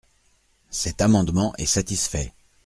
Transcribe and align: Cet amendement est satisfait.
Cet 0.71 0.99
amendement 1.03 1.53
est 1.59 1.67
satisfait. 1.67 2.33